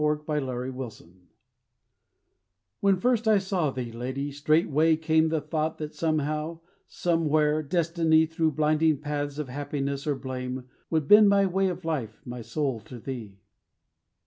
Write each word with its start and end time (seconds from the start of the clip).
WHEN 0.03 0.17
FIRST 0.17 0.27
I 0.27 0.39
SAW 0.39 0.69
THEE 0.71 1.21
When 2.79 2.97
first 2.97 3.27
I 3.27 3.37
saw 3.37 3.69
thee, 3.69 3.91
lady, 3.91 4.31
straightway 4.31 4.95
came 4.95 5.29
The 5.29 5.41
thought 5.41 5.77
that 5.77 5.93
somehow, 5.93 6.61
somewhere, 6.87 7.61
destiny, 7.61 8.25
Through 8.25 8.53
blinding 8.53 8.97
paths 8.97 9.37
of 9.37 9.47
happiness 9.47 10.07
or 10.07 10.15
blame, 10.15 10.67
Would 10.89 11.07
bend 11.07 11.29
my 11.29 11.45
way 11.45 11.67
of 11.67 11.85
life, 11.85 12.19
my 12.25 12.41
soul 12.41 12.79
to 12.79 12.97
thee. 12.97 13.41